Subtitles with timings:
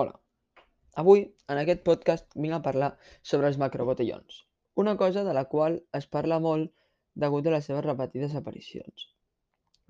[0.00, 0.12] Hola.
[1.00, 1.22] Avui,
[1.52, 2.86] en aquest podcast, vinc a parlar
[3.30, 4.38] sobre els macrobotellons,
[4.82, 6.70] una cosa de la qual es parla molt
[7.24, 9.04] degut a les seves repetides aparicions.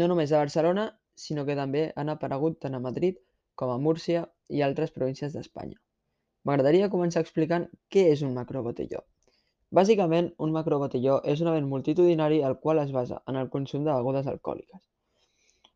[0.00, 0.88] No només a Barcelona,
[1.26, 3.22] sinó que també han aparegut tant a Madrid
[3.62, 4.24] com a Múrcia
[4.58, 5.78] i altres províncies d'Espanya.
[6.42, 9.06] M'agradaria començar explicant què és un macrobotelló.
[9.80, 13.94] Bàsicament, un macrobotelló és un event multitudinari el qual es basa en el consum de
[13.94, 14.82] begudes alcohòliques.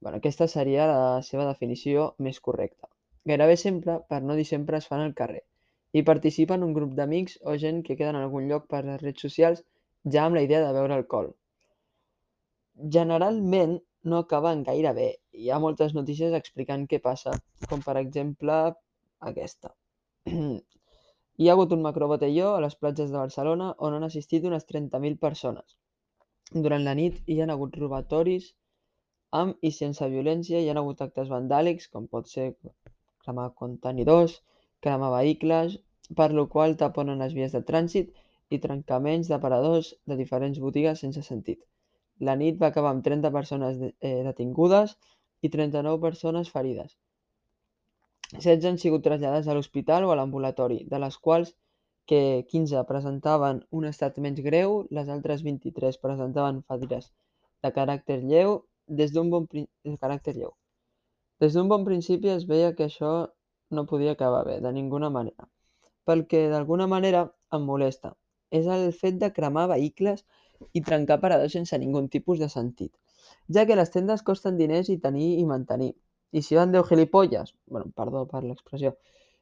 [0.00, 2.91] Bueno, aquesta seria la seva definició més correcta.
[3.30, 5.42] Gairebé sempre, per no dir sempre, es fan al carrer
[5.98, 9.24] i participen un grup d'amics o gent que queden en algun lloc per les redes
[9.24, 9.62] socials
[10.14, 11.28] ja amb la idea de beure alcohol.
[12.96, 13.74] Generalment
[14.12, 15.08] no acaben gaire bé.
[15.40, 17.34] Hi ha moltes notícies explicant què passa,
[17.68, 18.56] com per exemple
[19.32, 19.74] aquesta.
[21.40, 25.20] Hi ha hagut un macrobotelló a les platges de Barcelona on han assistit unes 30.000
[25.26, 25.76] persones.
[26.64, 28.50] Durant la nit hi han hagut robatoris
[29.42, 32.50] amb i sense violència, hi ha hagut actes vandàlics, com pot ser
[33.24, 34.40] cremar contenidors,
[34.84, 35.78] cremar vehicles,
[36.18, 38.10] per lo qual taponen les vies de trànsit
[38.54, 41.60] i trencaments d'aparadors de diferents botigues sense sentit.
[42.28, 44.96] La nit va acabar amb 30 persones eh, detingudes
[45.42, 46.92] i 39 persones ferides.
[48.32, 51.54] 16 han sigut traslladades a l'hospital o a l'ambulatori, de les quals
[52.12, 57.12] que 15 presentaven un estat menys greu, les altres 23 presentaven ferides
[57.62, 58.58] de caràcter lleu
[59.02, 60.52] des d'un bon de caràcter lleu.
[61.42, 63.12] Des d'un bon principi es veia que això
[63.76, 65.48] no podia acabar bé, de ninguna manera.
[66.06, 67.22] Pel que d'alguna manera
[67.56, 68.12] em molesta
[68.58, 70.22] és el fet de cremar vehicles
[70.78, 72.92] i trencar paradors sense ningú tipus de sentit,
[73.56, 75.92] ja que les tendes costen diners i tenir i mantenir.
[76.32, 78.92] I si van 10 gilipolles, bueno, perdó per l'expressió,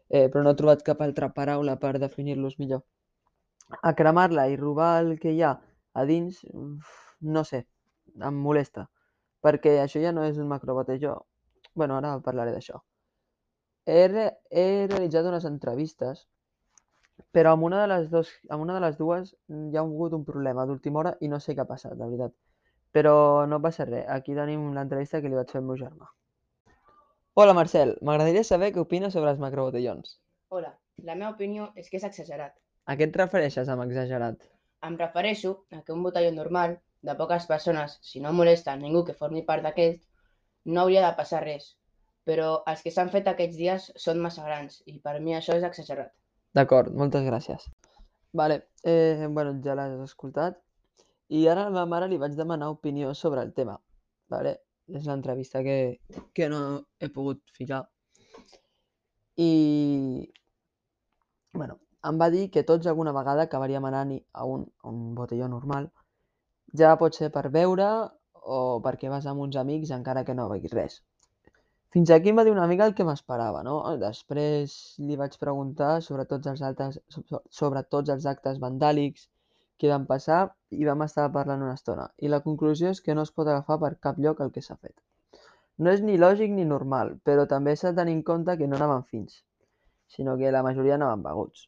[0.09, 2.85] eh, però no he trobat cap altra paraula per definir-los millor,
[3.83, 5.53] a cremar-la i robar el que hi ha
[5.93, 6.41] a dins,
[7.37, 7.67] no sé,
[8.31, 8.89] em molesta
[9.45, 11.15] perquè això ja no és un macrobotelló.
[11.75, 12.81] Bueno, ara parlaré d'això.
[13.87, 16.27] He, re he realitzat unes entrevistes,
[17.33, 20.25] però amb una, de les dos, amb una de les dues hi ha hagut un
[20.25, 22.35] problema d'última hora i no sé què ha passat, de veritat.
[22.97, 23.15] Però
[23.47, 26.11] no passa res, aquí tenim l'entrevista que li vaig fer al meu germà.
[27.39, 30.17] Hola Marcel, m'agradaria saber què opines sobre els macrobotellons.
[30.51, 30.73] Hola,
[31.07, 32.57] la meva opinió és que és exagerat.
[32.91, 34.43] A què et refereixes amb exagerat?
[34.89, 39.17] Em refereixo a que un botelló normal de poques persones, si no molesta ningú que
[39.21, 40.03] formi part d'aquest,
[40.65, 41.75] no hauria de passar res.
[42.29, 45.65] Però els que s'han fet aquests dies són massa grans i per mi això és
[45.67, 46.13] exagerat.
[46.55, 47.69] D'acord, moltes gràcies.
[48.33, 50.59] Vale, eh, bueno, ja l'has escoltat.
[51.31, 53.79] I ara a meva mare li vaig demanar opinió sobre el tema.
[54.29, 54.59] Vale?
[54.91, 56.01] És l'entrevista que,
[56.35, 56.61] que no
[56.99, 57.85] he pogut ficar.
[59.39, 59.51] I,
[61.55, 61.79] bueno,
[62.11, 65.89] em va dir que tots alguna vegada acabaríem anant a un, a un botelló normal
[66.81, 67.89] ja pot ser per beure
[68.43, 71.01] o perquè vas amb uns amics encara que no beguis res.
[71.95, 73.77] Fins aquí em va dir una mica el que m'esperava, no?
[73.99, 74.75] Després
[75.09, 77.01] li vaig preguntar sobre tots els altres,
[77.61, 79.27] sobre tots els actes vandàlics
[79.81, 80.41] que van passar
[80.71, 82.05] i vam estar parlant una estona.
[82.23, 84.77] I la conclusió és que no es pot agafar per cap lloc el que s'ha
[84.77, 84.95] fet.
[85.79, 88.79] No és ni lògic ni normal, però també s'ha de tenir en compte que no
[88.79, 89.43] anaven fins,
[90.15, 91.67] sinó que la majoria anaven beguts.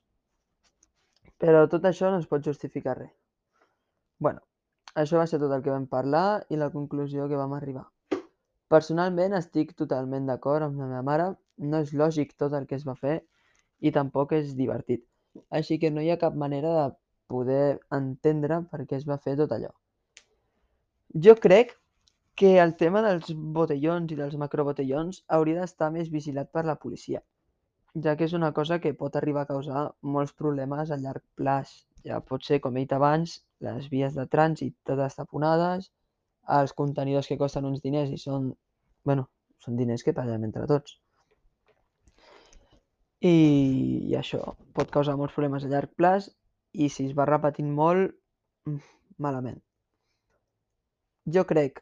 [1.42, 3.14] Però tot això no es pot justificar res.
[4.22, 4.44] Bueno,
[5.00, 7.84] això va ser tot el que vam parlar i la conclusió que vam arribar.
[8.72, 12.86] Personalment estic totalment d'acord amb la meva mare, no és lògic tot el que es
[12.88, 13.18] va fer
[13.80, 15.04] i tampoc és divertit.
[15.58, 16.86] Així que no hi ha cap manera de
[17.32, 19.70] poder entendre per què es va fer tot allò.
[21.26, 21.76] Jo crec
[22.40, 27.20] que el tema dels botellons i dels macrobotellons hauria d'estar més vigilat per la policia,
[28.04, 29.82] ja que és una cosa que pot arribar a causar
[30.16, 31.74] molts problemes a llarg plaç.
[32.08, 35.90] Ja pot ser, com he dit abans, les vies de trànsit totes taponades,
[36.58, 38.50] els contenidors que costen uns diners i són,
[39.06, 39.28] bueno,
[39.62, 40.98] són diners que paguem entre tots.
[43.22, 43.34] I,
[44.10, 44.42] i això
[44.74, 46.26] pot causar molts problemes a llarg plaç
[46.72, 48.16] i si es va repetint molt,
[48.66, 48.80] mm,
[49.22, 49.60] malament.
[51.36, 51.78] Jo crec,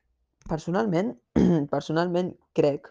[0.49, 1.15] personalment,
[1.75, 2.91] personalment crec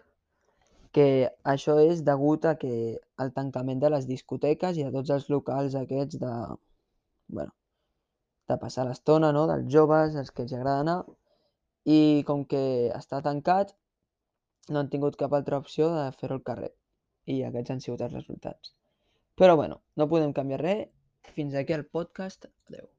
[0.98, 2.74] que això és degut a que
[3.22, 6.34] el tancament de les discoteques i de tots els locals aquests de,
[7.38, 7.53] bueno,
[8.49, 10.99] de passar l'estona, no?, dels joves, els que els agrada anar,
[11.97, 12.61] i com que
[12.97, 13.73] està tancat,
[14.69, 16.72] no han tingut cap altra opció de fer-ho al carrer.
[17.29, 18.73] I aquests han sigut els resultats.
[19.40, 20.87] Però bueno, no podem canviar res.
[21.35, 22.49] Fins aquí el podcast.
[22.69, 22.98] Adeu.